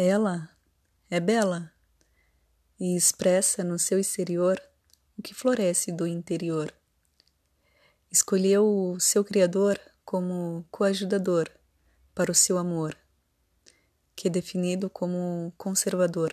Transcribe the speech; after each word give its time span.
Ela 0.00 0.48
é 1.10 1.18
bela 1.18 1.72
e 2.78 2.94
expressa 2.94 3.64
no 3.64 3.80
seu 3.80 3.98
exterior 3.98 4.56
o 5.18 5.22
que 5.22 5.34
floresce 5.34 5.90
do 5.90 6.06
interior. 6.06 6.72
Escolheu 8.08 8.64
o 8.64 9.00
seu 9.00 9.24
Criador 9.24 9.76
como 10.04 10.64
coajudador 10.70 11.50
para 12.14 12.30
o 12.30 12.34
seu 12.34 12.58
amor, 12.58 12.96
que 14.14 14.28
é 14.28 14.30
definido 14.30 14.88
como 14.88 15.52
conservador. 15.58 16.32